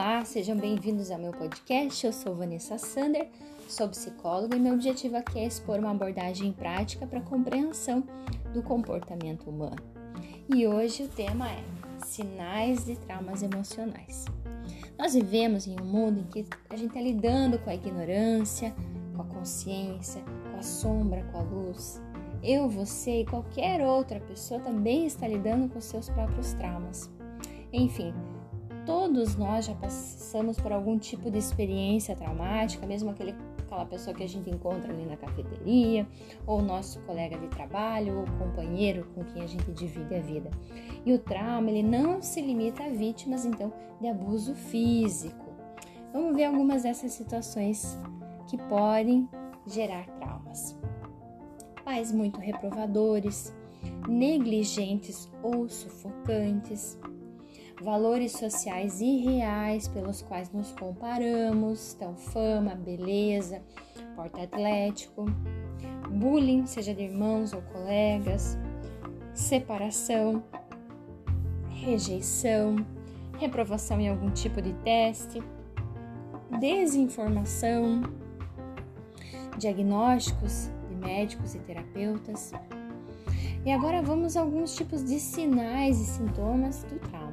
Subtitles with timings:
[0.00, 2.06] Olá, sejam bem-vindos ao meu podcast.
[2.06, 3.28] Eu sou Vanessa Sander,
[3.66, 8.04] sou psicóloga e meu objetivo aqui é expor uma abordagem prática para a compreensão
[8.54, 9.74] do comportamento humano.
[10.54, 11.64] E hoje o tema é
[12.04, 14.24] sinais de traumas emocionais.
[14.96, 18.72] Nós vivemos em um mundo em que a gente está lidando com a ignorância,
[19.16, 20.22] com a consciência,
[20.52, 22.00] com a sombra, com a luz.
[22.40, 27.10] Eu, você e qualquer outra pessoa também está lidando com seus próprios traumas.
[27.72, 28.14] Enfim,
[28.88, 34.22] todos nós já passamos por algum tipo de experiência traumática, mesmo aquele, aquela pessoa que
[34.22, 36.08] a gente encontra ali na cafeteria,
[36.46, 40.50] ou nosso colega de trabalho, ou companheiro com quem a gente divide a vida.
[41.04, 45.52] E o trauma, ele não se limita a vítimas, então, de abuso físico.
[46.10, 47.98] Vamos ver algumas dessas situações
[48.48, 49.28] que podem
[49.66, 50.74] gerar traumas.
[51.84, 53.54] Pais muito reprovadores,
[54.08, 56.98] negligentes ou sufocantes,
[57.80, 63.62] valores sociais irreais pelos quais nos comparamos, então fama, beleza,
[64.16, 65.26] porte atlético,
[66.10, 68.58] bullying, seja de irmãos ou colegas,
[69.32, 70.42] separação,
[71.70, 72.76] rejeição,
[73.38, 75.40] reprovação em algum tipo de teste,
[76.58, 78.02] desinformação,
[79.56, 82.52] diagnósticos de médicos e terapeutas.
[83.64, 87.27] E agora vamos a alguns tipos de sinais e sintomas do trauma.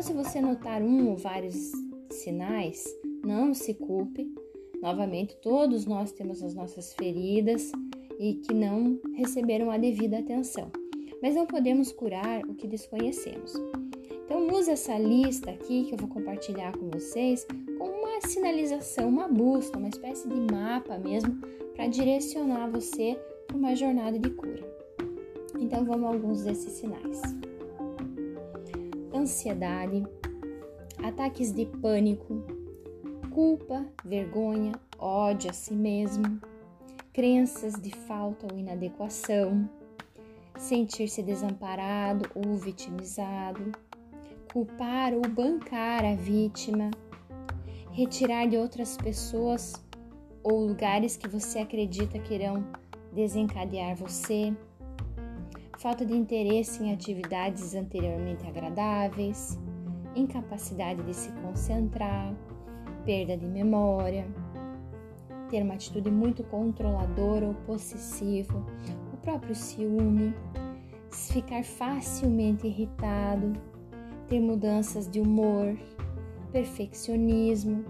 [0.00, 1.72] Então, se você notar um ou vários
[2.10, 2.86] sinais,
[3.22, 4.32] não se culpe.
[4.80, 7.70] Novamente, todos nós temos as nossas feridas
[8.18, 10.72] e que não receberam a devida atenção.
[11.20, 13.52] Mas não podemos curar o que desconhecemos.
[14.24, 19.28] Então, use essa lista aqui que eu vou compartilhar com vocês como uma sinalização, uma
[19.28, 21.38] busca, uma espécie de mapa mesmo
[21.76, 24.64] para direcionar você para uma jornada de cura.
[25.58, 27.20] Então, vamos a alguns desses sinais
[29.30, 30.04] ansiedade,
[31.04, 32.42] ataques de pânico,
[33.30, 36.40] culpa, vergonha, ódio a si mesmo,
[37.12, 39.70] crenças de falta ou inadequação,
[40.58, 43.70] sentir-se desamparado ou vitimizado,
[44.52, 46.90] culpar ou bancar a vítima,
[47.92, 49.74] retirar de outras pessoas
[50.42, 52.66] ou lugares que você acredita que irão
[53.12, 54.52] desencadear você
[55.80, 59.58] falta de interesse em atividades anteriormente agradáveis,
[60.14, 62.34] incapacidade de se concentrar,
[63.06, 64.28] perda de memória,
[65.48, 68.62] ter uma atitude muito controladora ou possessiva,
[69.10, 70.34] o próprio ciúme,
[71.10, 73.54] ficar facilmente irritado,
[74.28, 75.78] ter mudanças de humor,
[76.52, 77.86] perfeccionismo,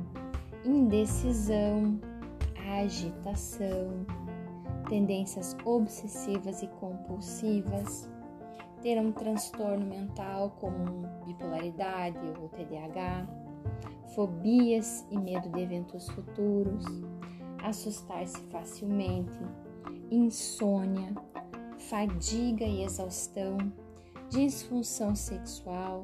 [0.65, 1.99] indecisão,
[2.73, 4.07] agitação
[4.91, 8.11] tendências obsessivas e compulsivas,
[8.83, 13.27] ter um transtorno mental como bipolaridade ou TDAH,
[14.17, 16.85] fobias e medo de eventos futuros,
[17.63, 19.39] assustar-se facilmente,
[20.11, 21.15] insônia,
[21.79, 23.59] fadiga e exaustão,
[24.29, 26.03] disfunção sexual,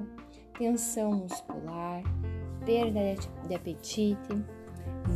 [0.57, 2.05] tensão muscular,
[2.65, 3.01] perda
[3.49, 4.45] de apetite,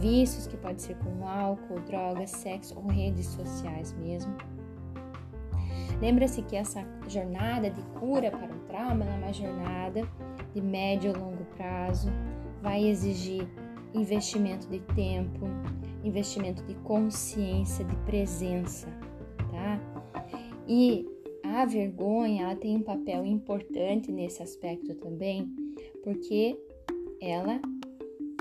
[0.01, 4.33] vícios que pode ser com álcool, drogas, sexo ou redes sociais mesmo.
[6.01, 10.09] Lembra-se que essa jornada de cura para o trauma é uma jornada
[10.55, 12.11] de médio ou longo prazo,
[12.63, 13.47] vai exigir
[13.95, 15.47] investimento de tempo,
[16.03, 18.89] investimento de consciência, de presença,
[19.51, 19.81] tá?
[20.67, 21.07] E
[21.43, 25.53] a vergonha, ela tem um papel importante nesse aspecto também,
[26.03, 26.57] porque
[27.21, 27.61] ela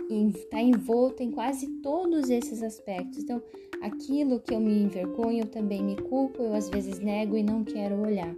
[0.10, 3.20] está envolto em quase todos esses aspectos.
[3.20, 3.42] Então,
[3.82, 7.64] aquilo que eu me envergonho, eu também me culpo, eu às vezes nego e não
[7.64, 8.36] quero olhar,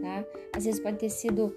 [0.00, 0.24] tá?
[0.52, 1.54] Às vezes pode ter sido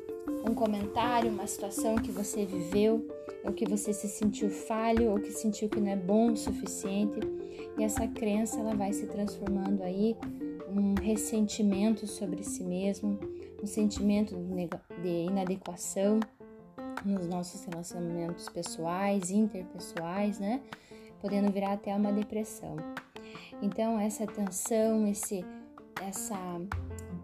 [0.47, 3.07] um comentário, uma situação que você viveu,
[3.43, 7.19] ou que você se sentiu falho, ou que sentiu que não é bom o suficiente,
[7.77, 10.16] e essa crença ela vai se transformando aí
[10.69, 13.19] um ressentimento sobre si mesmo,
[13.61, 14.35] um sentimento
[15.02, 16.19] de inadequação,
[17.05, 20.61] nos nossos relacionamentos pessoais, interpessoais, né?
[21.22, 22.76] Podendo virar até uma depressão.
[23.61, 25.46] Então, essa tensão, esse
[26.02, 26.38] essa,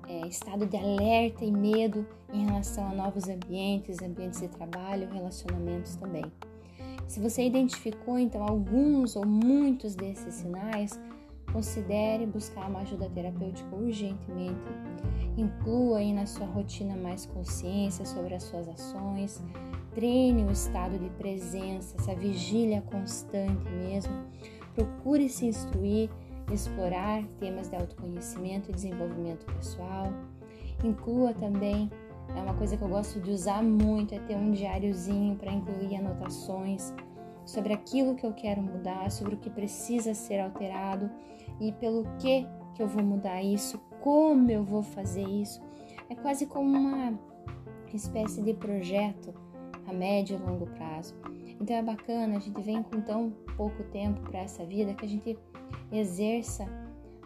[0.08, 5.96] é, estado de alerta e medo em relação a novos ambientes, ambientes de trabalho, relacionamentos
[5.96, 6.26] também.
[7.08, 11.00] Se você identificou então alguns ou muitos desses sinais,
[11.52, 14.70] considere buscar uma ajuda terapêutica urgentemente.
[15.36, 19.42] Inclua aí na sua rotina mais consciência sobre as suas ações,
[19.94, 24.14] treine o estado de presença, essa vigília constante mesmo.
[24.76, 26.10] Procure se instruir,
[26.52, 30.14] explorar temas de autoconhecimento e desenvolvimento pessoal.
[30.84, 31.92] Inclua também
[32.36, 35.96] é uma coisa que eu gosto de usar muito, é ter um diáriozinho para incluir
[35.96, 36.94] anotações
[37.46, 41.10] sobre aquilo que eu quero mudar, sobre o que precisa ser alterado
[41.60, 42.48] e pelo que
[42.80, 45.62] que eu vou mudar isso, como eu vou fazer isso.
[46.10, 47.20] É quase como uma
[47.94, 49.34] espécie de projeto
[49.90, 51.16] a médio e longo prazo.
[51.60, 55.10] Então é bacana, a gente vem com tão pouco tempo para essa vida que a
[55.10, 55.38] gente
[55.92, 56.66] exerça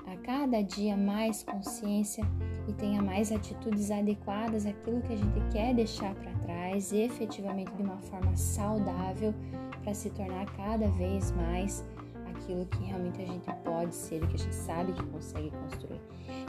[0.08, 2.26] a cada dia mais consciência
[2.68, 7.84] e tenha mais atitudes adequadas àquilo que a gente quer deixar para trás, efetivamente de
[7.84, 9.34] uma forma saudável,
[9.84, 11.86] para se tornar cada vez mais
[12.26, 16.02] aquilo que realmente a gente pode ser e que a gente sabe que consegue construir.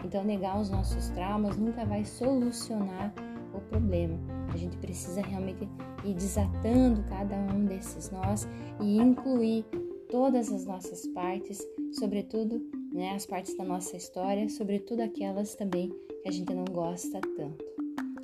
[0.05, 3.13] Então, negar os nossos traumas nunca vai solucionar
[3.59, 4.19] o problema.
[4.53, 5.69] A gente precisa realmente
[6.05, 8.47] ir desatando cada um desses nós
[8.81, 9.65] e incluir
[10.09, 12.63] todas as nossas partes, sobretudo
[12.93, 15.89] né, as partes da nossa história, sobretudo aquelas também
[16.23, 17.65] que a gente não gosta tanto,